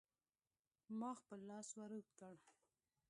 ما 0.99 1.11
خپل 1.19 1.39
لاس 1.49 1.67
ور 1.79 1.91
اوږد 1.93 2.11
کړ. 2.19 2.35